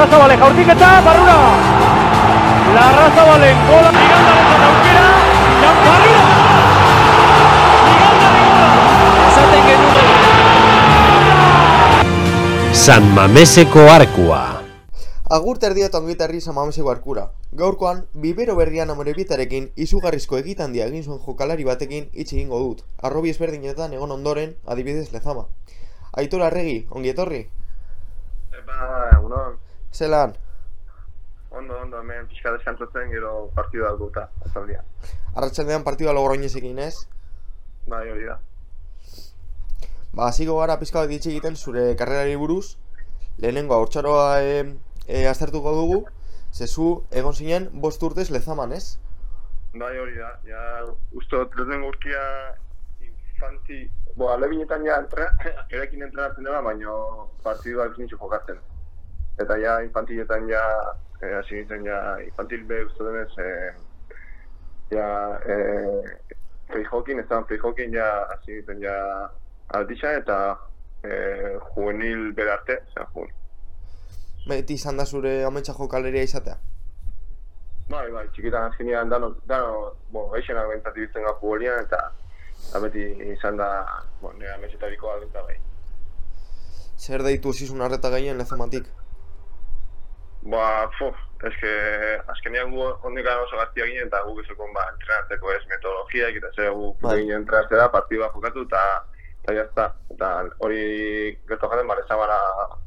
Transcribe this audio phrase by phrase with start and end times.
[0.00, 1.32] Larrazabale jaurtiketa, barrura!
[2.74, 5.02] Larrazabalen gola, Migandaren aukera,
[5.60, 6.22] Jan barrura!
[9.26, 10.08] Esaten genuen.
[12.72, 14.40] San Mameseko arkua.
[15.28, 17.28] Agur terdia eta ongita herri samameseko arkura.
[17.52, 22.84] Gaurkoan, bibero berrian amorebietarekin izugarrizko egitandia egin zuen jokalari batekin hitz egingo dut.
[23.02, 25.44] Arrobi ezberdinetan egon ondoren, adibidez lezama.
[26.16, 27.50] Aitor Arregi, ongi etorri?
[28.56, 28.78] Epa,
[29.18, 29.60] egunon,
[29.92, 30.34] Zelan,
[31.50, 34.84] ondo, ondo, hemen pixka deskantzatzen gero partidu dago eta azaldia.
[35.34, 36.94] arratsaldean partidua logroinezekin ez?
[37.90, 38.38] Bai, hori da.
[40.12, 42.76] Ba, hasiko gara pizka bat ditxe egiten zure karrerari buruz.
[43.42, 44.56] Lehenengo haurtzaroa e,
[45.06, 46.00] e, aztertuko dugu.
[46.52, 48.98] Zezu, egon zinen, bost urtez lezaman, ez?
[49.74, 50.32] Bai, hori da.
[50.46, 50.64] Ja,
[51.22, 52.24] ustot, lehenengo urkia
[53.06, 53.86] infanti...
[54.16, 55.30] Bo, alebinetan ja entra,
[55.74, 56.94] erekin entrenatzen dela, baina
[57.44, 58.58] partidua ez nintxo jokatzen.
[59.40, 60.62] Eta ja, infantiletan ja,
[61.22, 63.70] eh, hasi nintzen ja, infantil be uste denez, eh,
[64.90, 65.06] ja,
[65.54, 66.34] eh,
[66.72, 68.96] freijokin, ez da, freijokin ja, hasi nintzen ja,
[69.78, 70.40] aldisa eta
[71.04, 73.36] eh, juvenil berarte, osea, juvenil.
[74.48, 76.56] Beti izan da zure ametsa jokaleria izatea.
[77.90, 83.02] Bai, bai, txikitan azkenean dano, dano, bo, gaixenak bentsat ibiltzen futbolian eta beti
[83.32, 83.68] izan da,
[84.20, 85.56] bo, nire ametxetariko aldenta bai.
[87.00, 88.86] Zer deitu zizun arreta gehien lezamatik?
[90.42, 91.10] Ba, fu,
[91.44, 91.70] eske,
[92.32, 96.52] azkenean gu ondik gara oso gaztia ginen eta guk ezokon ba, entrenatzeko ez metodologiak eta
[96.56, 97.18] zer gu Bai.
[97.18, 98.84] ginen entrenatzea da, partidua jokatu eta
[99.42, 99.86] eta jazta.
[100.14, 100.30] Eta
[100.64, 100.80] hori
[101.48, 102.38] gertu jaten, ba, lezamara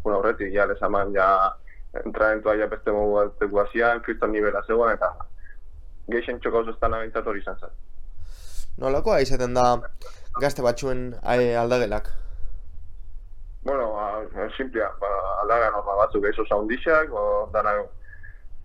[0.04, 1.28] una horretik, ja, lezaman ja
[2.02, 5.14] entrenamentua ja beste modu batzeko hasian, kriston nivela zegoen eta
[6.09, 7.74] geixen txoko oso estana bintzat hori izan zen.
[8.81, 9.68] Nolakoa izaten da
[10.42, 12.09] gazte batzuen eh, aldagelak?
[13.64, 14.22] Bueno, ba,
[14.58, 15.08] simplea, ba,
[15.42, 17.78] aldaga norma batzuk eso saundixak, o dana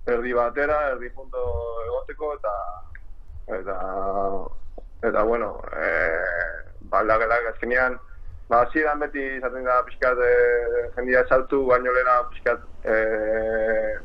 [0.06, 1.38] erdi batera, erdi punto
[1.86, 2.54] egoteko eta
[3.60, 3.76] eta
[5.08, 7.98] eta bueno, eh, ba, aldagelak azkenean
[8.48, 10.28] Ba, hasieran beti izaten da pixkat e,
[10.94, 12.94] jendia saltu, baino lehena pixkat e,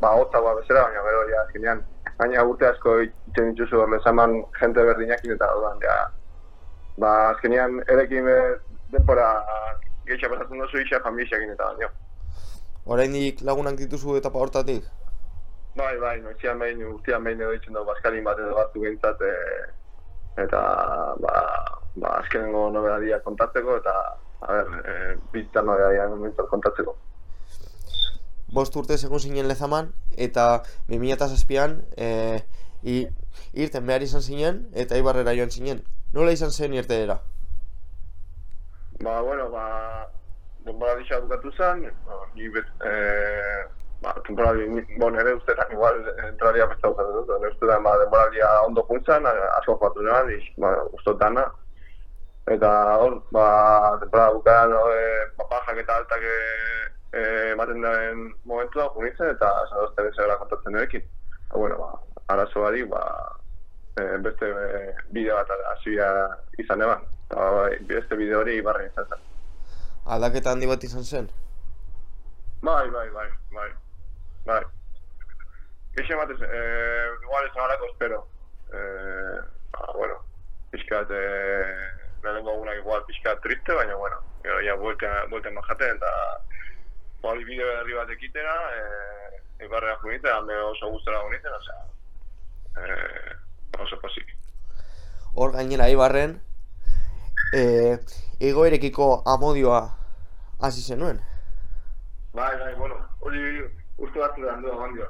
[0.01, 1.83] ba, hotzagoa bezala, baina gero ja azkenean
[2.17, 5.95] baina urte asko itzen dituzu hor lezaman jente berdinakin eta orduan ja
[6.99, 8.35] ba, azkenean erekin be,
[8.91, 9.29] denpora
[10.07, 11.89] gehiago pasatzen duzu isa familiakin eta baino.
[12.85, 14.83] Oraindik lagunak dituzu etapa hortatik?
[15.75, 19.31] Bai, bai, noizian behin, urtean behin edo ditzen dugu baskalin bat edo batzu behintzat, e,
[20.43, 20.59] eta
[21.23, 21.33] ba,
[21.95, 23.95] ba, azkenengo nobedadia kontatzeko eta
[24.43, 26.95] a ber, e, bizitzan nobedadia behintzat kontatzeko.
[28.53, 29.89] Bost urte egon zinen lezaman
[30.27, 30.45] eta
[30.91, 32.09] 2007an e,
[32.83, 32.99] i,
[33.53, 35.81] irten behar izan zinen eta ibarrera joan zinen.
[36.13, 37.17] Nola izan zen irteera?
[39.03, 40.07] Ba, bueno, ba,
[40.63, 42.91] denbora disa bukatu zen, ba, ni bet, e,
[43.99, 44.63] ba, temporada,
[44.97, 49.75] bo, nire ustetan igual entraria beste hau dut, nire ustetan ba, denbora ondo juntzan, asko
[49.75, 51.43] jokatu neban, iz, ba, ustot dana.
[52.47, 52.71] Eta
[53.01, 55.03] hor, ba, temporada bukaran, no, e,
[55.35, 56.23] ba, bajak eta altak
[57.51, 61.03] ematen den momentu da, junitzen, eta zadozten ez gara kontatzen nirekin.
[61.49, 61.91] Ba, bueno, ba,
[62.31, 63.03] arazo bari, ba,
[63.99, 66.07] e, beste e, bideo bat hasia
[66.63, 67.12] izan eban.
[67.25, 69.23] Eta bai, beste bideo hori barren izan zen.
[70.15, 71.29] Aldaketa handi bat izan zen?
[72.61, 73.69] Bai, bai, bai, bai,
[74.45, 74.61] bai.
[75.95, 78.19] Geixe batez, eh, igual ez nagarako espero.
[78.73, 79.39] Eh,
[79.71, 80.19] ba, bueno,
[80.71, 81.89] pixkat, eh,
[82.23, 86.11] lehenengo egunak igual pixkat triste, baina, bueno, gero ja buelta majaten, eta
[87.23, 91.83] hori bideo berri bat ekitera, eh, ibarrea junite, hame oso gustora juniten, osea,
[92.83, 93.35] eh,
[93.79, 94.33] oso posik.
[95.33, 96.41] Hor gainera Ibarren
[97.51, 97.97] e,
[98.39, 99.83] egoerekiko amodioa
[100.61, 101.19] hasi zenuen.
[102.33, 103.61] Bai, bai, bueno, hori
[103.97, 105.07] uste bat zuen du agondio.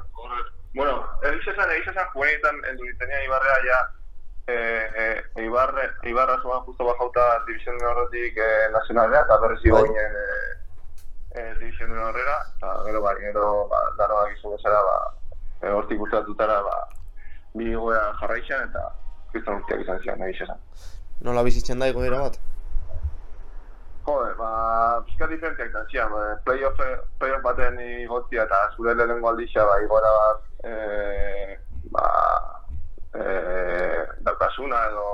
[0.73, 3.79] Bueno, egiz esan, egiz esan juenetan enduritenea Ibarrea ja
[4.47, 9.69] eh, eh, Ibarre, Ibarra zuan justo bajauta división de horretik eh, nazionalera, eta berriz Bai.
[9.69, 10.53] igoinen eh,
[11.35, 14.97] eh, división de horrera, eta gero bai, gero ba, dano da gizun bezala, ba,
[15.61, 16.75] eh, hortik gustatutara, ba,
[17.53, 18.89] bi goea jarraixan, eta
[19.31, 20.59] kriston urteak izan zian, egiz esan.
[21.23, 22.39] Nola bizitzen da egoera bat?
[24.03, 24.47] Joder, ba,
[25.07, 26.81] pixka diferenteak izan zian, ba, playoff,
[27.21, 31.55] playoff baten igotzia eta zure lehenengo aldixa, ba, igora bat, e,
[31.95, 32.07] ba,
[33.15, 33.23] e,
[34.27, 35.05] daukasuna edo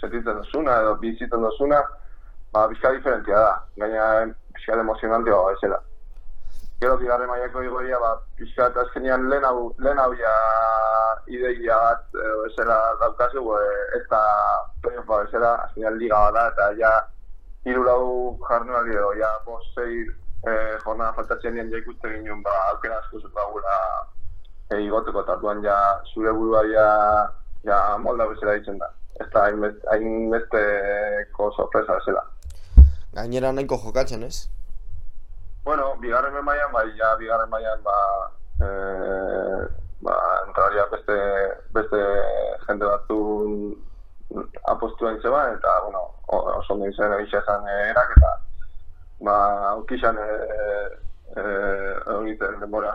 [0.00, 1.78] sentitzen duzuna edo bizitzen duzuna,
[2.50, 5.78] ba, pixka diferentia da, gaina pixka emozionantea ba, bezala.
[6.82, 10.34] Gero bigarren mailako igoria, ba, pixka eta azkenean lehen hau, lehen hau ja
[11.30, 13.62] ideia bat e, bezala daukazu, e,
[13.98, 14.22] ez da
[14.82, 16.92] playoff bat bezala, azkenean liga bat da, eta ja
[17.64, 18.02] hiru lau
[18.48, 20.04] jardunaldi edo, ja, bost, sei
[20.48, 23.20] eh, jornada faltatzen dien ja ikusten ginen, ba, aukera asko
[24.70, 25.76] e, igoteko tatuan ja
[26.14, 26.86] zure burua ja,
[27.66, 28.90] ja molda bezala ditzen da.
[29.20, 32.24] Ez da hainbest- hainbesteko sorpresa bezala.
[33.12, 34.48] Gainera nahiko jokatzen, ez?
[35.64, 37.96] Bueno, bigarren mailan bai, ja bigarren mailan ba
[38.62, 38.68] e,
[40.00, 40.16] ba
[40.46, 41.16] entraria beste
[41.76, 42.00] beste
[42.66, 43.18] jende batzu
[44.72, 48.32] apostuen zeba eta bueno, oso ondo izan egisa zen erak eta
[49.20, 49.36] ba
[49.70, 50.28] aukizan e,
[51.36, 51.42] e,
[52.20, 52.92] egiten denbora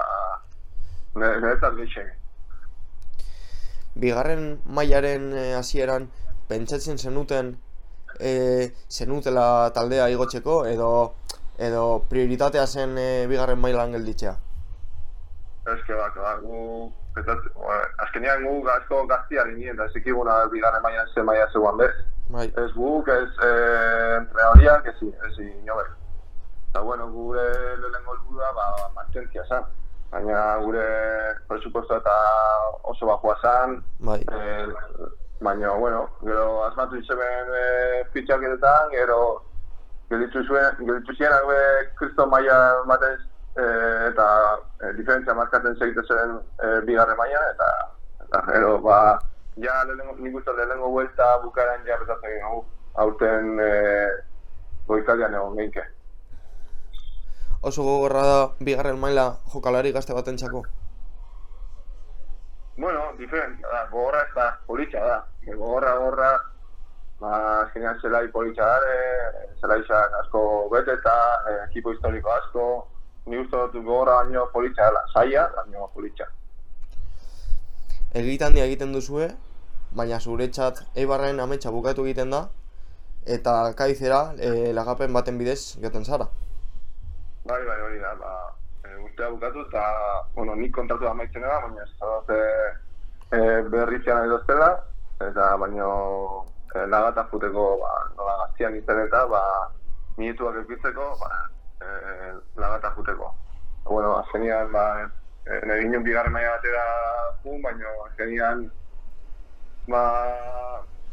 [1.16, 2.14] niretzat gehiago.
[3.96, 6.10] Bigarren mailaren eh, hasieran
[6.50, 7.54] pentsatzen zenuten
[8.20, 10.90] e, zenutela taldea igotzeko edo
[11.58, 14.36] edo prioritatea zen e, bigarren mailan gelditzea.
[15.66, 20.84] Ez que bak, ba, gu, petat, bueno, azkenean gu asko gaztia ginen, eta zekiguna bigarren
[20.84, 21.96] mailan ze maila zegoen bez.
[22.30, 22.46] Bai.
[22.58, 25.90] Ez guk, ez eh, entrenadoriak, ez, ez inobek.
[26.70, 27.44] Eta bueno, gure
[27.82, 29.66] lehenengo helburua ba, mantentzia zen.
[30.12, 30.86] Baina gure
[31.48, 32.16] presupuesto eta
[32.84, 34.22] oso bajua zen, Bai.
[34.22, 34.68] eh,
[35.42, 39.20] baina, bueno, gero asmatu izeben eh, fitxaketetan, gero
[40.10, 41.58] gelditu zuen, gelditu zienak be
[41.98, 43.18] kristo maila batez
[43.58, 44.26] eh, eta
[44.86, 47.70] eh, diferentzia markatzen segite zen eh, bigarren mailan eta
[48.28, 49.00] eta gero ba
[49.58, 52.66] ja lehenengo nik uste lehenengo vuelta bukaran ja bezatzen egin hau
[53.04, 54.10] aurten eh,
[54.88, 55.84] goizaldean egon geinke.
[57.62, 60.64] Oso gogorra da bigarren maila jokalari gazte batentzako.
[62.78, 65.16] Bueno, diferentzia da, gogorra ez da, politxa da.
[65.48, 66.32] E, Gogorra, gogorra,
[67.22, 70.42] ba, azkenean zelai politxa dare, zelaixak asko
[70.74, 71.16] bete eta
[71.50, 72.66] e, ekipo historiko asko,
[73.26, 76.28] ni uste dut gogorra baino politxa dela, saia, baino politxa.
[78.16, 79.30] Egitan egiten duzue,
[79.96, 82.46] baina zuretzat Eibarren ametsa bukatu egiten da
[83.26, 86.28] eta kaizera e, lagapen baten bidez joten zara.
[87.46, 88.34] Bai, bai, hori da, ba,
[88.86, 89.86] e, urtea bukatu eta,
[90.36, 92.38] bueno, nik kontratu amaitzen da, baina ez da
[93.32, 93.40] e,
[93.74, 94.70] berritzean nahi doztela,
[95.30, 95.90] eta baino
[96.76, 99.42] e, lagata juteko, ba, nola gaztian izan eta, ba,
[100.18, 101.32] minutuak eukitzeko, ba,
[101.96, 103.34] e, lagata juteko.
[103.86, 104.86] Bueno, azkenian, ba,
[105.46, 106.84] e, nire ginen bigarren maila batera
[107.44, 108.66] jun, baina azkenian,
[109.88, 110.04] ba,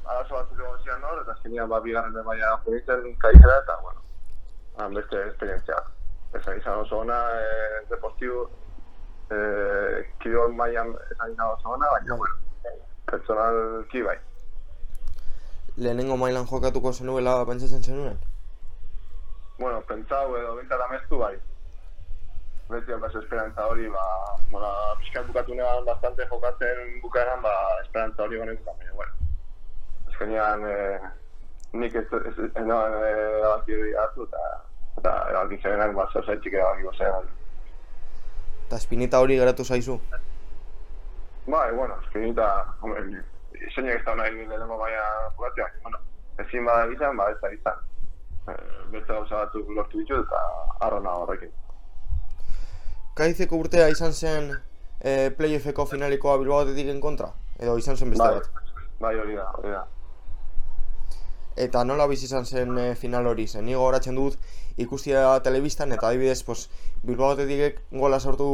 [0.04, 4.00] arazo batzuk egon zian hor, eta azkenian, ba, bigarren maila junitzen kaizera, eta, bueno,
[4.78, 5.78] han beste esperientzia.
[6.34, 8.48] Esan izan oso ona, e, deportibo,
[9.30, 9.38] e,
[10.24, 12.40] kirol mailan esan izan oso ona, baina, bueno,
[13.12, 14.18] pertsonalki bai.
[15.76, 18.18] Lehenengo mailan jokatuko zenuela pentsatzen zenuen?
[19.62, 21.36] Bueno, pentsau edo bintzat amestu bai.
[22.66, 24.06] Beti alkaz esperantza hori, ba,
[24.50, 27.52] bueno, pixkat bukatu neban bastante jokatzen bukaeran, ba,
[27.84, 29.12] esperantza hori honen baina, bueno.
[30.08, 30.78] Azkenean, e,
[31.78, 34.42] nik ez, ez, ez, no, e, erabaki hori hartu, eta,
[34.98, 37.30] eta erabaki zerenak, ba, zer zaitxik erabaki gozean.
[38.66, 40.00] Eta espinita hori geratu zaizu.
[41.46, 42.50] Bai, bueno, eskinita,
[42.80, 43.06] hombre,
[43.76, 45.06] zeinak ez da nahi lehenengo maia
[45.38, 46.02] jokatzea, bueno,
[46.48, 47.88] ezin bada izan, ba ez da izan.
[48.48, 48.54] E,
[48.90, 50.42] beste gauza batzuk lortu ditu eta
[50.86, 51.52] arrona horrekin.
[53.14, 54.50] Kaizeko urtea izan zen
[55.00, 57.28] e, playoffeko finalikoa Bilbao Athleticen kontra?
[57.60, 58.78] Edo izan zen beste Bai, bat?
[59.00, 59.82] bai hori da, hori da.
[61.62, 63.66] Eta nola bizi izan zen e, final hori zen?
[63.68, 64.38] Ni gogoratzen dut
[64.80, 66.68] ikustia telebistan eta adibidez pues,
[67.04, 68.48] Bilbao Athleticek gola sortu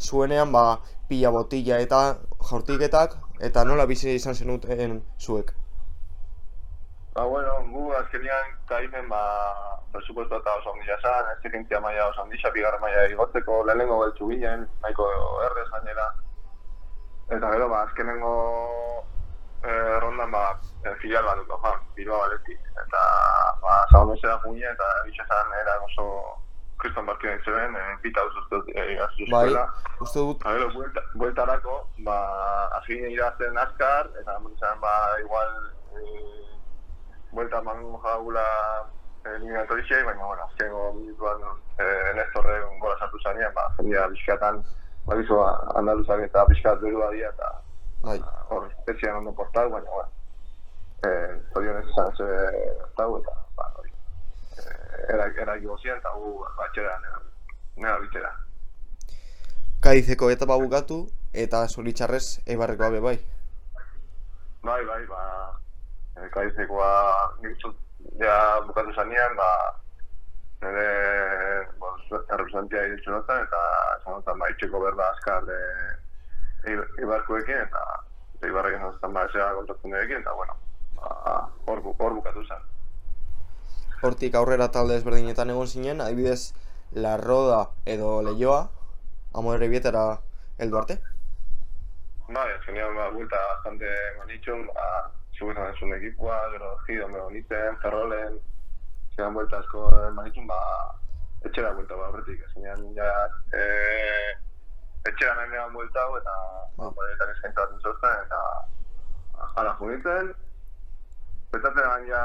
[0.00, 2.02] zuenean ba, pila botilla eta
[2.50, 5.54] jaurtiketak eta nola bizi izan zenuten zuek?
[7.14, 9.20] Ba, bueno, gu azkenean kaifen, ba,
[9.92, 14.64] presupuesto eta oso ondila zan, exigentzia maila oso ondila, bigarren maila igotzeko, lehenengo beltzu ginen,
[14.80, 15.08] nahiko
[15.46, 16.06] errez gainera.
[17.36, 18.32] Eta gero, ba, azkenengo
[19.62, 20.46] eh, rondan, ba,
[20.86, 22.56] eh, filial bat duko, joan, Bilbao Baleti.
[22.86, 23.02] Eta,
[23.60, 26.06] ba, zagon mesera junia, eta bitxa zan, era oso
[26.80, 29.66] kriston partida itzeben, eh, pita uzuztu egaztu Bai, zuela.
[30.00, 31.76] uste dut Ba, gero, buelta, bueltarako,
[32.08, 32.16] ba,
[32.88, 34.40] ginen irazten azkar, eta
[34.80, 35.52] ba, igual,
[36.00, 36.51] eh,
[37.32, 38.44] buelta eman jagula
[39.24, 41.40] eliminatorixei, baina, bueno, azkengo minutuan
[41.78, 44.62] eh, Nestorren gola sartu zanean, ba, jendia bizkatan,
[45.06, 45.38] ba, bizo,
[45.78, 47.50] andaluzak eta bizkat berua dira, eta
[48.02, 48.18] bai.
[48.18, 50.10] ba, hor, espezian ondo portal, baina, bueno,
[51.06, 52.28] eh, zorionez izan ze
[52.98, 53.92] tau, eta, ba, hori,
[54.58, 57.22] eh, era, era gozien, eta gu, batxera, nera,
[57.76, 58.34] nera bitera.
[59.82, 63.16] Kaizeko etapa bukatu eta zoritxarrez Eibarrekoa be bai.
[64.62, 65.22] Bai, bai, ba,
[66.26, 66.66] uste
[67.62, 67.76] dut
[68.20, 69.50] ja bukatu zanean, ba,
[70.62, 70.88] nire,
[71.78, 71.98] bon,
[72.30, 73.60] errepresentia iritsu notan, eta
[74.00, 75.60] esan notan, ba, itxeko berba azkar e,
[77.02, 77.82] Ibarkoekin, eta
[78.36, 80.56] eta Ibarrekin notan, ba, esea kontratzen ekin, eta, bueno,
[80.98, 82.68] ba, hor, bu- hor bukatu zen.
[84.02, 86.52] Hortik aurrera talde ezberdinetan egon zinen, adibidez
[86.92, 88.68] La Roda edo Leioa,
[89.34, 90.18] amore bietara
[90.58, 90.98] heldu arte.
[92.28, 93.88] Bai, azkenean ba, buelta bastante
[94.18, 98.38] manitxun, ba, zugezan ez un ekipua, gero Gido me boniten, Ferrolen,
[99.14, 100.60] zidan buelta asko manitxun, ba,
[101.44, 103.10] etxera buelta ba horretik, azkenean ja,
[103.52, 103.62] e,
[105.10, 106.36] etxera nahi negan buelta hau, eta,
[106.78, 108.42] ba, moretan eskaintza bat entzortzen, eta,
[109.56, 110.34] jala junitzen,
[111.52, 112.20] Betatzen ja,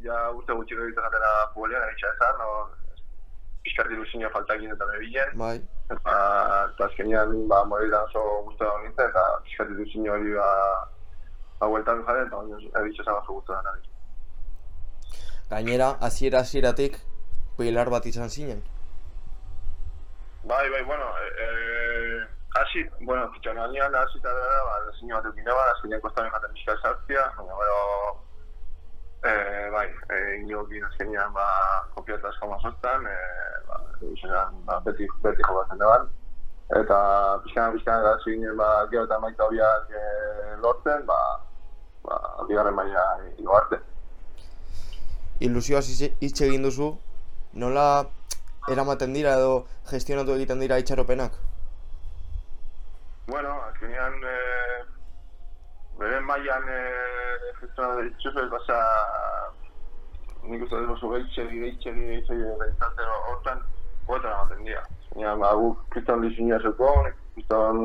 [0.00, 2.46] ja urte gutxiko ditu zatera futbolean, egitxa esan, no,
[3.62, 5.34] pixkar ilusioa faltakin eta bebilen.
[5.36, 5.58] Bai.
[5.92, 6.14] Eta,
[6.72, 10.48] eta azkenean, ba, moretan oso guztu da nintzen, eta pixkar ilusio hori ba,
[11.62, 13.82] ba, bueltan jaren, eta baina egitxa esan oso guztu da nahi.
[15.50, 16.96] Gainera, hasiera hasieratik
[17.58, 18.62] pilar bat izan zinen.
[20.50, 22.26] Bai, bai, bueno, e, e,
[22.58, 26.76] hasi, bueno, fitxananean hasi eta da, ba, designio bat eukin eba, azkenean kostaren jaten pixka
[26.82, 27.78] sartzia, baina, bueno,
[29.22, 29.36] e,
[29.76, 31.46] bai, e, inokin azkenean, ba,
[31.94, 33.16] kopiata asko mazostan, e,
[33.68, 33.78] ba,
[34.10, 36.10] izan, ba, beti, beti jokatzen daban,
[36.80, 36.98] eta
[37.46, 40.04] pixkan, pixkan, hasi ginen, ba, gero eta maita hobiak e,
[40.66, 41.22] lortzen, ba,
[42.04, 42.18] ba,
[42.48, 43.04] bigarren maila
[43.38, 43.78] igo arte.
[45.40, 45.86] Ilusioaz
[46.20, 46.92] hitz egin duzu,
[47.54, 47.86] nola
[48.70, 51.38] eramaten dira edo gestionatu egiten dira itxaropenak?
[53.26, 54.84] Bueno, azkenean, eh,
[55.98, 58.78] beren mailan eh, gestionatu dituzuz, ez basa,
[60.46, 63.62] nik uste dut oso gehitzegi, gehitzegi, gehitzegi, behintzat, hortan,
[64.06, 64.86] hortan ematen dira.
[65.00, 66.94] Azkenean, ba, guk kriston diseñoa zuko,
[67.34, 67.84] kriston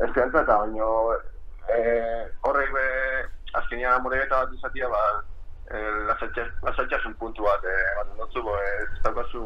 [0.00, 0.90] espiantza eta baino,
[1.68, 2.86] eh, horrek be,
[3.52, 5.02] azkenean amorebeta bat izatea, ba,
[5.70, 5.90] eh,
[6.62, 9.44] lasatxasun puntu bat eh, ematen dutzu, bo, ez daukazu,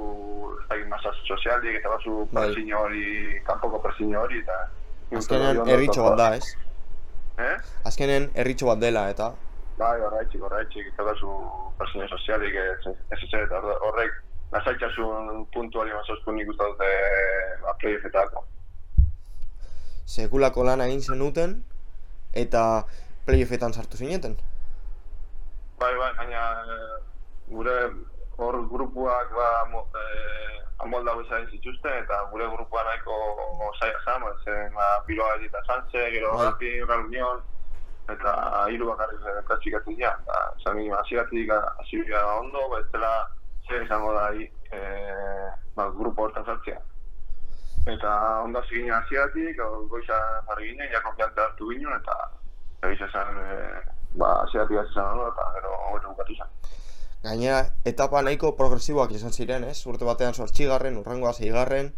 [0.63, 2.49] ez dakit masa sozialik, eta bazu Bai.
[2.49, 4.59] presiño hori, kanpoko presiño hori, eta...
[5.15, 6.55] Azkenean herritxo bat da, ez?
[7.39, 7.57] Eh?
[7.85, 9.33] Azkenen herritxo bat dela eta
[9.79, 11.33] Bai, horreitxik, horreitxik, ez daukazu
[11.79, 14.13] presiño sozialik, ez ez eta horre- horrek
[14.55, 16.91] lasatxasun puntu hori mazozku nik uste dute
[17.63, 18.45] ba, playoffetako.
[20.07, 21.55] sekulako lana egin zenuten
[22.35, 22.85] eta
[23.27, 24.37] playoffetan sartu zineten.
[25.79, 26.99] Bai, bai, baina eh,
[27.49, 27.79] gure
[28.37, 33.17] hor grupuak ba, mo, eh, amoldau izan zituzten, eta gure grupua nahiko
[33.79, 36.47] zaila zan, zen ba, biloa eta santze, gero Bai.
[36.47, 37.43] rapi, reunión,
[38.09, 38.35] eta
[38.71, 40.17] hiru bakarrik eh, klasifikatzen dira.
[40.23, 43.13] Eta, zan ginen, hasieratik hasi bila ondo, ba, ez dela
[43.69, 46.81] zer izango da eh, ba, grupo hortan sartzea.
[47.87, 49.59] Eta ondo hasi ginen hasieratik,
[49.91, 50.17] goiza
[50.49, 52.17] jarri ginen, ja konfiantza hartu ginen, eta
[52.89, 53.83] egiz esan, eh,
[54.17, 56.49] ba, hasieratik hasi zan eta gero hobeto bukatu izan.
[57.25, 59.87] Gainera, etapa nahiko progresiboak izan ziren, ez?
[59.87, 61.93] Urte batean sortxigarren, urrengoa zeigarren,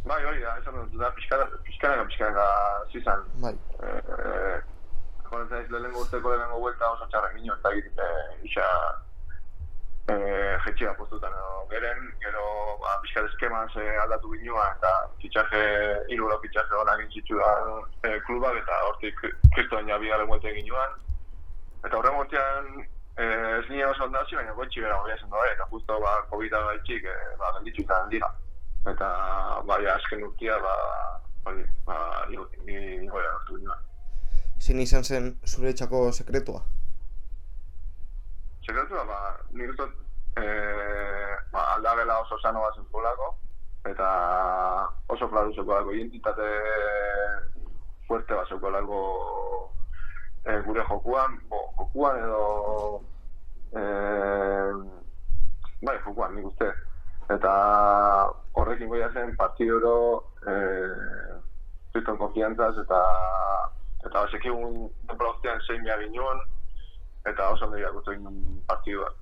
[0.00, 2.44] Bai, hori da, esan dut, da, pixkanaka, pixkanaka,
[2.92, 3.24] zizan.
[3.42, 3.52] bai.
[3.84, 4.60] Eh,
[5.30, 8.38] Joratzen ez lehenengo urteko lehenengo vuelta oso txarra gino, eta egit, eh,
[10.10, 12.44] isa, eh, jetxia postutan edo geren, gero,
[12.80, 14.90] ba, pixkat eskemaz eh, aldatu ginua, eta
[15.22, 15.62] fitxaje,
[16.18, 19.14] lau fitxaje honak intzitudan eh, klubak, eta hortik
[19.54, 20.90] kristoen ja bigarren vuelta egin joan.
[21.84, 22.82] Eta horren urtean,
[23.16, 26.64] eh, ez nire oso ondazio, baina goitxi bera hori esan doa, eta justo, ba, COVID-a
[26.70, 28.32] gaitxik, eh, ba, genditzu izan dira.
[28.90, 29.08] Eta,
[29.68, 30.74] bai, azken urtia, ba,
[31.46, 33.88] hori, ba, igo, igo, hartu ginoan.
[34.60, 36.60] Zein izan zen zure txako sekretua?
[38.70, 39.94] Sekretua, ba, nik uste, dut,
[40.38, 43.32] eh, ba, aldagela oso sano bat zentzulako,
[43.90, 44.10] eta
[45.10, 46.46] oso klaru zekolako, identitate
[48.06, 49.00] fuerte bat zekolako
[50.44, 52.44] eh, gure jokuan, bo, jokuan edo,
[53.74, 54.70] eh,
[55.82, 56.70] bai, jokuan, nik uste.
[57.34, 57.56] Eta
[58.54, 59.96] horrekin goia zen partidoro
[60.46, 61.34] eh,
[61.90, 63.02] kriston konfiantzaz eta
[64.06, 66.46] eta sekigun denbora guztian zein behar ginoen,
[67.26, 69.12] eta oso ondo irakurtu egin partidua.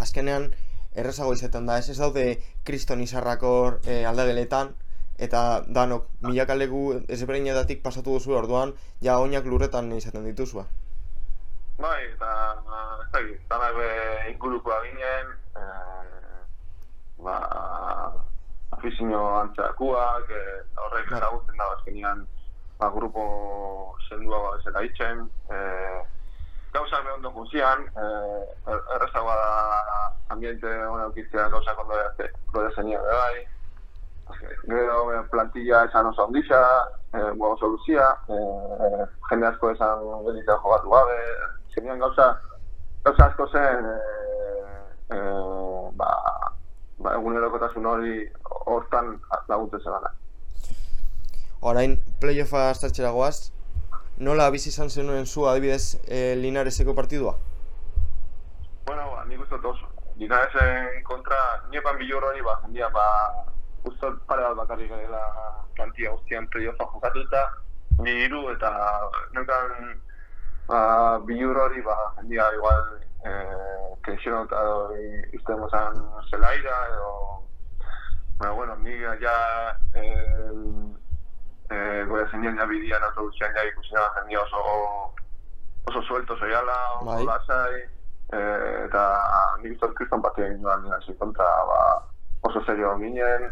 [0.00, 0.50] Azkenean,
[0.94, 2.24] errezago izaten da, ez ez daude
[2.64, 4.74] kriston izarrakor e, aldageletan,
[5.18, 10.66] eta danok milaka leku ezberdinetatik pasatu duzu orduan, ja oinak lurretan izaten dituzua.
[11.78, 12.30] Bai, eta
[13.04, 13.88] ez da egin, danak be
[14.32, 16.42] ingurukoa ginen, eh,
[17.26, 17.38] ba,
[18.76, 22.26] afizio antzakuak, eh, horrek ezagutzen da azkenean,
[22.78, 23.24] ba, grupo
[24.08, 26.02] zendua ba, bezala itzen, eh,
[26.74, 31.94] gauzak behar ondo funzian, eh, er- errazagoa da ambiente hona eukitzea gauzak ondo
[32.52, 33.46] prodezenien bai,
[34.66, 36.60] Gero eh, plantilla esan oso ondisa,
[37.12, 41.18] eh, ba oso luzia, eh, jende asko esan genitzen jogatu gabe,
[41.74, 42.30] zenean gauza,
[43.04, 46.08] gauza asko zen, eh, eh, ba,
[46.98, 48.16] ba egunerokotasun hori
[48.66, 49.12] hortan
[49.48, 50.10] laguntzen zelana.
[51.60, 53.52] Orain, playoffa astartxera goaz,
[54.18, 57.34] nola bizi izan zenuen zu adibidez e, Linareseko partidua?
[58.86, 59.90] Bueno, ba, nik uste dut oso.
[60.16, 61.40] Dinarezen kontra,
[61.70, 63.06] niepan bilor hori, ba, jendia, ba,
[63.84, 65.22] uste pare bat bakarrik garela
[65.74, 67.44] plantia guztian playoffa jokatuta,
[68.02, 68.70] bi hiru eta
[69.34, 69.98] neukan
[70.68, 72.84] ba, bi euro hori ba, jendia igual
[73.26, 74.78] eh, tensionota edo
[75.32, 77.12] izten gozan zelaira edo
[78.36, 80.50] Bueno, bueno, ni ja eh,
[81.70, 84.60] eh, goia zenien ja bidian autobusian ja ikusi da jendia oso
[85.88, 87.24] oso suelto zoiala, oso Bai.
[87.24, 87.74] lasai,
[88.32, 89.02] eh, eta
[89.62, 91.80] nik uste dut kriston partida egin duan nire kontra, ba,
[92.48, 93.50] oso serio ginen,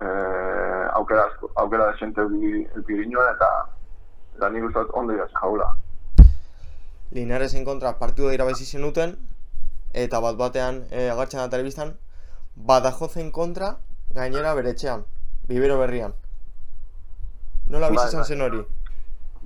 [0.00, 3.50] eh, aukera, aukera desente elpi ginen, eta,
[4.36, 5.72] eta nik uste dut ondo dira jaula.
[7.10, 9.16] Linaresen kontra partidua irabazi zenuten,
[9.94, 11.96] eta bat batean e, agertzen da telebistan,
[12.56, 13.76] Badajozen kontra,
[14.14, 15.04] gainera bere etxean,
[15.48, 16.14] Bibero berrian.
[17.70, 18.28] Nola bizi Bai, izan bai.
[18.28, 18.60] zen hori?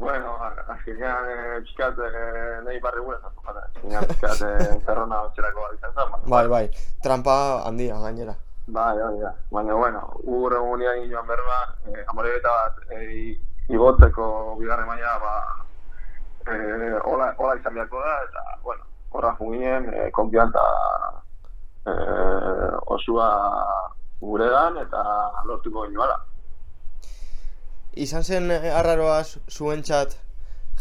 [0.00, 0.30] Bueno,
[0.74, 3.62] azkenean eh, pixkat eh, nahi barri gure zartu jata.
[3.68, 6.64] Azkenean pixkat eh, zerrona batxerako bat izan zen, Bai, bai,
[7.04, 7.34] trampa
[7.68, 8.34] handia gainera.
[8.66, 9.32] Bai, bai, bai.
[9.50, 11.58] Baina, bueno, ugur egunean joan berba,
[11.92, 13.36] eh, amore beta bat eh,
[13.68, 15.34] igotzeko bigarren maila, ba,
[16.48, 20.64] eh, hola, hola izan beharko da, eta, bueno, horra juginen, eh, konfiantza
[21.86, 23.28] eh, osua
[24.20, 25.04] guregan, eta
[25.48, 26.16] lortuko ginoala.
[28.00, 30.14] Izan zen eh, arraroa zu- zuentzat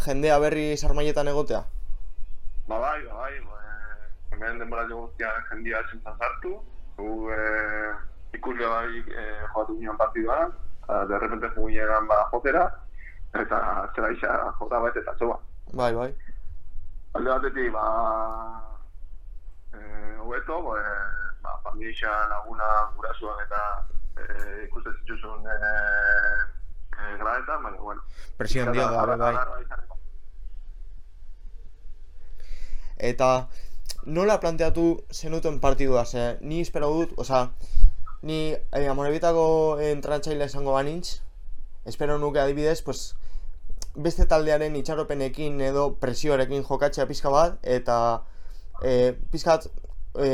[0.06, 1.64] jendea berri sarmailetan egotea?
[2.70, 6.54] Ba bai, ba bai, ba, eh, hemen denbora guztian jendia zentzan sartu,
[6.98, 7.92] gu eh,
[8.38, 12.64] ikusle bai eh, jokatu ginen partiduan, eta de repente juginean ba jotera,
[13.34, 13.60] eta
[13.96, 15.40] zera isa jota bat eta txoa.
[15.74, 16.12] Bai, bai.
[17.18, 17.84] Alde batetik, ba,
[20.22, 23.62] hobeto, ba, eh, ba, familia laguna gurasuan eta
[24.22, 26.40] eh, ikusten zituzun eh,
[27.10, 28.02] eh, gradetan, baina, bueno.
[28.38, 29.36] Presio handia Ara- gabe, bai.
[32.98, 33.50] Eta
[34.06, 37.52] nola planteatu zenuten partidua, ze ni espero dut, osea,
[38.22, 41.22] ni eh, Amorebitako entratxaila esango banintz,
[41.86, 43.16] espero nuke adibidez, pues,
[43.96, 47.96] beste taldearen itxaropenekin edo presioarekin jokatzea pizka bat, eta
[48.84, 49.66] e, pizkat
[50.16, 50.30] e,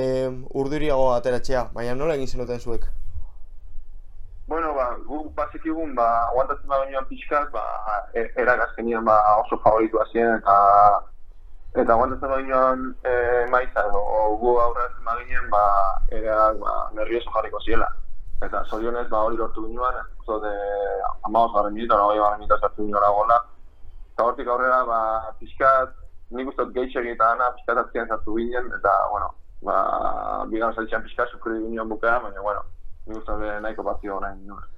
[0.54, 2.86] urduriago ateratzea, baina nola egin zenuten zuek?
[5.34, 7.64] Bueno, ba, aguantatzen da gainean pixkat, ba,
[8.14, 10.56] e, eragazkenian ba, oso favoritua ziren, eta
[11.82, 13.14] eta aguantatzen da gainean e,
[13.52, 14.02] maiza, edo
[14.42, 15.64] gu aurretzen da ginen, ba,
[16.12, 17.88] erak, ba, nervioso jarriko ziela.
[18.44, 20.54] Eta zorionez, ba, hori lortu ginean, ez dut, e,
[21.30, 23.40] amabos garen minuta, hori garen minuta sartu ginola gola.
[24.14, 25.02] Eta hortik aurrera, ba,
[25.40, 25.98] pixkat,
[26.36, 29.34] nik dut gehiago eta ana, pixkat azkenean sartu ginen, eta, bueno,
[29.64, 29.82] ba,
[30.54, 32.66] bigan zaitxean pixkat, sufri ginen bukean, baina, bueno,
[33.08, 34.75] nik uste dut nahiko partio orain ginen.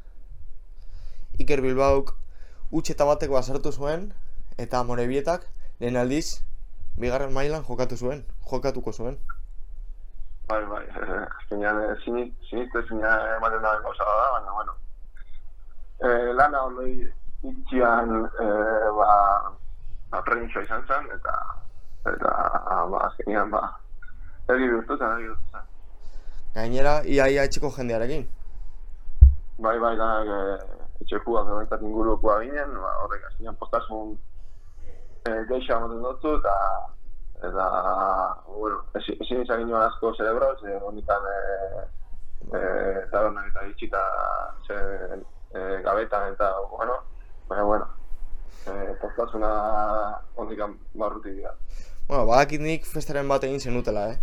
[1.39, 2.13] Iker Bilbauk
[2.71, 4.11] utxe eta bateko sartu zuen,
[4.57, 5.45] eta Amorebietak
[5.79, 6.41] lehen aldiz
[6.97, 9.17] bigarren mailan jokatu zuen, jokatuko zuen.
[10.47, 10.83] Bai, bai,
[11.37, 14.73] azkenean eh, sini- sinistezina ematen da gauza da, baina, bueno.
[15.99, 19.09] Eh, lana ondo itxian, eh, ba,
[20.09, 21.35] ba, premioa izan zen, eta,
[22.13, 22.31] eta,
[22.93, 23.61] ba, azkenean, ba,
[24.47, 25.69] egi bihurtu zen, egi bihurtu zen.
[26.55, 28.25] Gainera, iaia etxeko jendearekin.
[29.59, 34.15] Bai, bai, danak eh, etxekuak ebentzat ingurukoa ginen, ba, horrek azkenean postasun
[35.27, 36.55] eh, geixa ematen dutzu, eta,
[37.49, 37.67] eta,
[38.47, 41.83] bueno, ezin izan ginen asko zerebro, ze honetan eh,
[42.53, 44.03] eh, tabernak eta itxita
[44.67, 44.79] ze,
[45.53, 46.97] eh, gabetan eta, bueno,
[47.49, 47.87] baina, bueno,
[48.65, 49.51] eh, postasuna
[50.35, 51.53] hondikan barruti dira.
[52.07, 54.17] Bueno, badakit nik festaren bat egin zenutela, eh?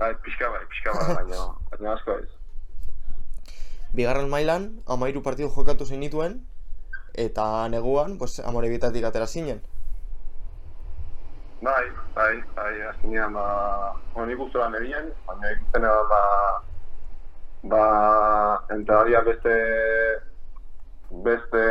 [0.00, 2.39] Bai, pixka bai, pixka bai, baina, baina asko ez.
[3.92, 6.38] Bigarren mailan, amairu partidu jokatu zenituen,
[7.18, 9.62] eta neguan, pues, amorebietatik atera zinen.
[11.60, 13.46] Bai, bai, bai, azkenean, ba,
[14.14, 16.22] honi guzturan egin, baina ikusten eban, ba,
[17.72, 17.82] ba,
[18.76, 19.56] entraria beste,
[21.26, 21.64] beste,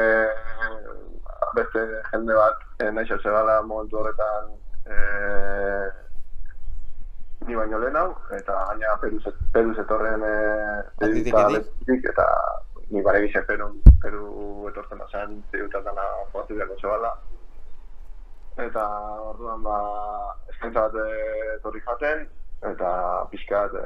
[1.55, 4.53] beste jende bat, eh, nahi zebala momentu horretan,
[4.85, 6.08] eh,
[7.49, 7.97] ni baino lehen
[8.37, 11.65] eta gaina Peru, zet- Peru zetorren eh, Atletik ba, etik.
[11.65, 12.25] bestetik, eta
[12.93, 13.69] ni bare gisa Peru,
[14.01, 14.23] Peru
[14.69, 17.11] etortzen bazan, ziutat dana jugatu beharko zebala.
[18.59, 18.83] Eta
[19.31, 19.77] orduan ba,
[20.53, 22.25] eskaintza bat eh, etorri jaten,
[22.69, 22.89] eta
[23.31, 23.83] pixkat, e,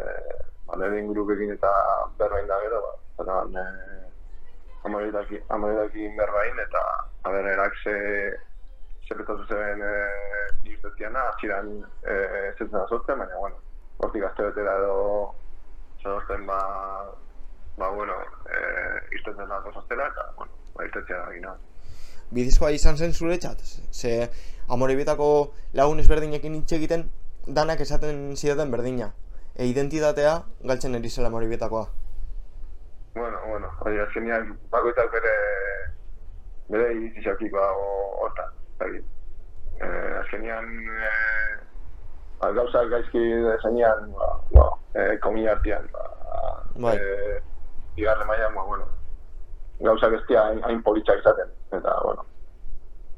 [0.67, 1.71] ba, nire ingurukekin eta
[2.17, 3.65] berbain da gero, ba, zelan, e,
[4.87, 6.81] amoredakin berbain, eta
[7.29, 7.95] haber erak ze,
[9.07, 9.93] ze petatu zeben e,
[10.71, 11.69] irtetiana, atxiran
[12.03, 12.15] e,
[12.57, 13.59] zetzen azortzen, baina, bueno,
[13.99, 15.33] hortik azte betera edo
[16.01, 16.59] zorten, ba,
[17.77, 18.15] ba, bueno,
[18.47, 18.61] e,
[19.17, 21.55] irtetzen da gozaztera, eta, bueno, ba, irtetzea da gina.
[22.33, 23.59] Bidizkoa izan zen zuretzat,
[23.91, 24.29] ze
[24.71, 25.27] amorebietako
[25.73, 27.09] lagun ezberdinekin hitz egiten,
[27.47, 29.11] danak esaten zidaten berdina.
[29.55, 31.85] E identitatea galtzen eri zela amorebietakoa.
[33.13, 35.33] Bueno, bueno, hori azkenean bakoitzak bere
[36.73, 37.89] bere iritziakiko dago
[38.23, 39.01] hortan, zaki.
[39.83, 40.67] Eh, azkenean
[42.41, 44.67] ba, gauzak gaizki desenean, ba, ba,
[44.99, 46.03] eh, komila artean, ba,
[46.75, 46.95] Bai.
[46.97, 47.39] eh,
[47.95, 48.85] bigarren mailan, ba, bueno,
[49.79, 52.25] gauzak ez dira hain, hain politxak izaten, eta, bueno,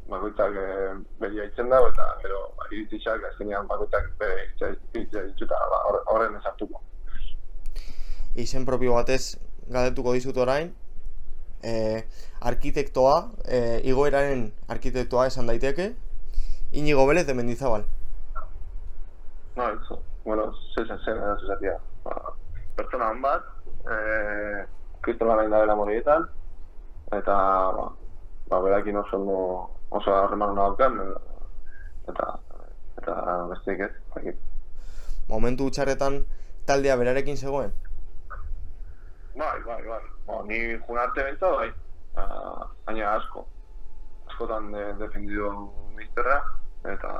[0.09, 4.47] bakoitzak eh, beria itzen dago, eta gero, ba, iritziak azkenean bakoitzak bere
[4.93, 6.81] iritziak ditzuta, ba, hor- horren ezartuko.
[8.35, 9.37] Izen propio batez
[9.71, 10.73] galdetuko dizut orain.
[11.63, 12.05] E,
[12.41, 15.93] arkitektoa, e, igoeraren arkitektoa esan daiteke.
[16.71, 17.85] Inigo Belez de Mendizabal.
[19.55, 20.01] No, eso.
[20.25, 21.77] Bueno, zen zen edo zezatia.
[22.03, 22.15] Ba,
[22.75, 23.43] pertsona hon bat,
[23.89, 24.65] eh,
[25.01, 26.25] kristola nahi dabela morietan,
[27.11, 27.35] eta,
[27.77, 27.85] ba,
[28.49, 29.37] ba berakin oso ondo,
[29.89, 30.97] oso harreman daukan,
[32.09, 32.27] eta,
[33.01, 33.15] eta
[33.53, 34.41] besteik ez, dakit.
[35.29, 36.25] Momentu txarretan
[36.65, 37.71] taldea berarekin zegoen.
[39.37, 40.14] Bai, bai, bai.
[40.27, 41.69] Ba, ni jun arte bentsa bai.
[42.15, 43.45] Ah, baina asko.
[44.29, 45.51] Askotan de, defendido
[45.95, 46.39] misterra,
[46.83, 47.11] eta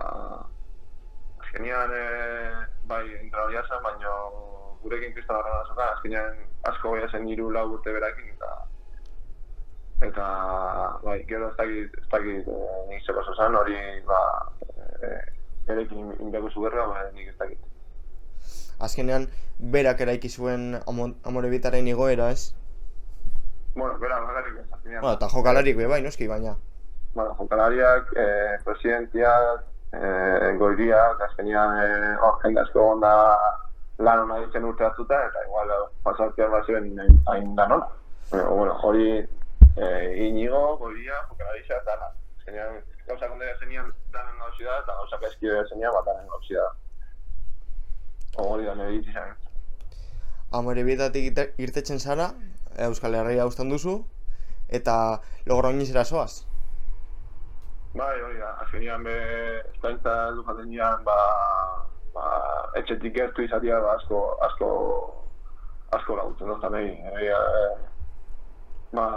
[1.42, 4.14] azkenean eh, bai entrabia zen, baina
[4.82, 6.42] gurekin kristola gara zokan, azkenean
[6.72, 8.52] asko goia zen hiru lau urte berakin, eta
[10.10, 10.26] eta
[11.06, 13.78] bai, gero ez dakit, ez dakit eh, nik zeko zozan, hori
[14.10, 14.20] ba,
[15.06, 15.22] eh,
[15.72, 17.60] erekin inbeko zugerra, ba, nik ez dakit.
[18.80, 22.52] Azkenean berak eraiki zuen amo- amorebitaren igoera, ez?
[23.76, 24.54] Bueno, bera, bakarrik.
[24.84, 26.56] Bueno, eta jokalarik be bai, noski, baina.
[27.14, 33.12] bueno, jokalariak, eh, presidentiak, eh, goiriak, azkenean eh, hor jende asko onda
[34.00, 36.90] lan hona ditzen urte batzuta, eta igual eh, pasartiak bat ziren
[37.28, 37.88] hain- dan hona.
[38.32, 39.08] Bueno, hori
[39.78, 42.10] eh, inigo, goiria, jokalarisa, dana.
[42.40, 46.68] Azkenean, gauzak onde zenean danen gauzi da, eta gauzak eskide zenean bat danen gauzi da.
[48.44, 49.32] Hori da nire ditzi zen.
[50.52, 52.30] Amorebitatik irte- irtetzen zara,
[52.88, 54.04] Euskal Herria ustan duzu,
[54.70, 56.46] eta logroñezera zoaz.
[57.96, 59.16] Bai, hori da, azkenean be,
[59.72, 60.72] eskaintza du jaten
[61.06, 61.16] ba,
[62.14, 62.26] ba,
[62.76, 64.70] etxetik gertu izatea ba, asko, asko,
[65.96, 66.92] asko lagutzen dut nahi.
[66.92, 67.38] E, e,
[68.92, 69.08] ba,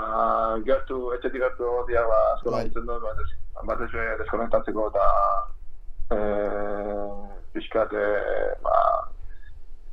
[0.65, 2.61] gertu, etxetik gertu egotea, ba, asko Bai.
[2.61, 3.29] lagutzen dut, batez,
[3.67, 5.07] batez be, deskonektatzeko eta
[6.15, 6.19] e,
[7.57, 8.77] pixkat, e, ba,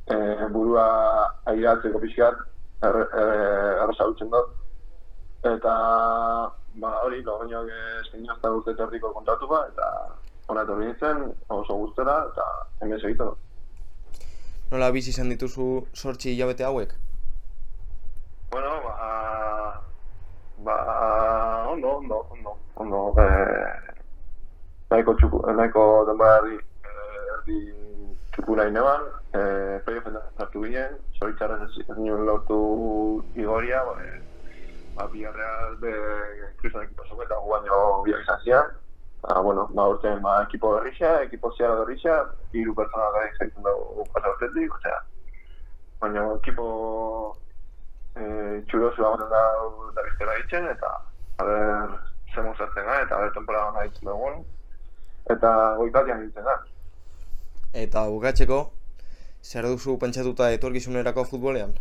[0.06, 0.20] e,
[0.54, 0.86] burua
[1.50, 2.46] airatzeko pixkat,
[2.82, 4.54] erre- erre- erreza dutzen dut.
[5.46, 5.72] Eta,
[6.82, 7.68] ba, hori, logoinak
[8.02, 9.90] eskaini hasta urte terdiko kontratu ba, eta
[10.48, 12.46] hona etorri nintzen, oso guztera, eta
[12.80, 13.30] hemen segitu.
[14.70, 16.94] Nola bizi izan dituzu sortzi hilabete hauek?
[18.50, 19.82] Bueno, ba,
[20.66, 20.76] ba,
[21.70, 23.94] ondo, ondo, ondo, ondo, eh,
[24.90, 27.58] nahiko txuku, nahiko denbora erdi, eh, erdi
[28.36, 29.00] txuku nahi neban,
[29.32, 32.58] eh, playoffen hartu ginen, zoritzarrez ez nuen lortu
[33.34, 34.18] igoria, ba, eh,
[34.96, 35.92] ba, biharreal be
[36.60, 38.68] kriston ekipo zoko eta gu baino biak izan zian.
[39.22, 42.18] Ba, bueno, ba, urtean, ba, ekipo berrixa, ekipo ziara berrixa,
[42.52, 45.00] hiru pertsona gara izaiten dugu pasa urtetik, osea,
[46.04, 46.68] baina ekipo
[48.20, 49.42] eh, txurozu agoten da
[49.96, 50.92] da biztera ditzen, eta
[51.40, 51.98] a ber,
[52.34, 54.42] ze mostratzen gara, eta a ber, temporada hona ditzen dugun,
[55.32, 56.60] eta goikatian ditzen da.
[57.76, 58.58] Eta bukatzeko,
[59.44, 61.74] zer duzu pentsatuta etorkizunerako futbolean?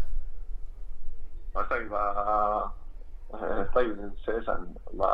[1.53, 2.01] Ba, ez dakit, ba,
[3.37, 4.65] eh, ez dakit, ze esan,
[4.99, 5.11] ba,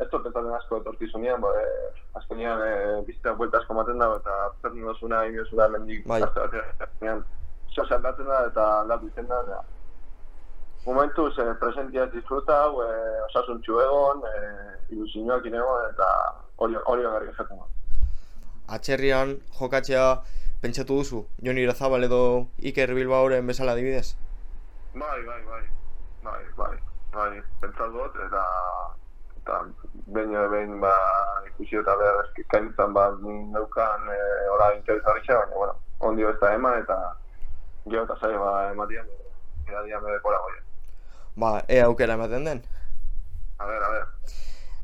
[0.00, 4.38] ez dut pentsatzen asko etorkizunean, ba, eh, azkenean eh, bizita buelta asko maten da, eta
[4.62, 6.22] zertzen dozuna, iniozuna, mendik, Bai.
[6.22, 7.20] batean, azkenean,
[7.74, 9.60] zoz aldatzen da, eta aldatu izen da, eta,
[10.86, 16.08] momentuz, eh, presentia disfruta, hau, eh, osasuntxu egon, eh, ilusioak inegon, eta
[16.56, 17.79] hori hori bakarrik esaten da.
[18.76, 20.04] Atxerrian jokatzea
[20.62, 21.24] pentsatu duzu?
[21.42, 22.22] Jon Irazabal edo
[22.70, 24.16] Iker Bilbaoren bezala adibidez?
[24.94, 25.62] Bai, bai, bai,
[26.24, 26.74] bai, bai,
[27.14, 28.44] bai, pentsat dut, eta,
[29.42, 29.60] eta
[30.14, 30.94] behin behin, ba,
[31.52, 34.18] ikusi eta behar eskaintzan, ba, neukan, e,
[34.56, 36.98] ora interesarritxa, baina, bueno, ondio ez da eman, eta
[37.86, 39.06] gero eta zai, ba, ematian,
[39.68, 40.64] era dia me dekora goien.
[41.36, 42.62] Ba, ea aukera ematen den.
[43.58, 44.04] A ver, a ver.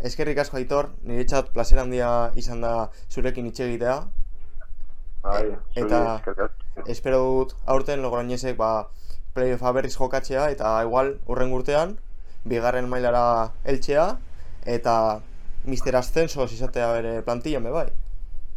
[0.00, 3.96] Eskerrik asko Aitor, niretzat placer handia izan da zurekin hitz egitea.
[5.22, 6.20] Bai, E- eta-.
[6.86, 8.88] Espero dut aurten logroñesek ba,
[9.34, 11.96] playoffa berriz jokatzea eta igual urren urtean
[12.44, 14.18] bigarren mailara heltzea
[14.64, 15.20] eta
[15.64, 17.88] Mister Ascensos izatea bere plantillan be bai.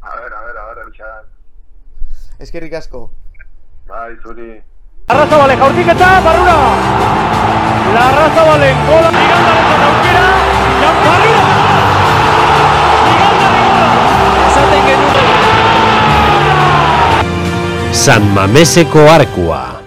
[0.02, 1.26] A ver, a ver, a ver, Elxan.
[2.40, 3.10] Eskerrik asko.
[3.88, 4.62] Bai, zuri.
[5.08, 6.58] Larrazabale jaurtiketa, barrura!
[7.96, 10.09] Larrazabalen gola, igandaren
[17.92, 19.79] San Mameseko Arkua.